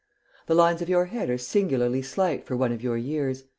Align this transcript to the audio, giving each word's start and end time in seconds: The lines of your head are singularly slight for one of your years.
The 0.47 0.55
lines 0.55 0.81
of 0.81 0.89
your 0.89 1.05
head 1.05 1.29
are 1.29 1.37
singularly 1.37 2.01
slight 2.01 2.43
for 2.47 2.57
one 2.57 2.71
of 2.71 2.81
your 2.81 2.97
years. 2.97 3.43